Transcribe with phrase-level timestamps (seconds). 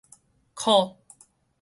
[0.55, 0.95] 洘